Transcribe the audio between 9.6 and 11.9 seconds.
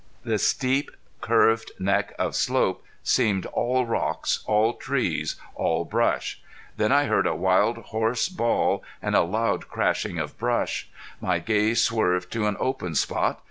crashing of brush. My gaze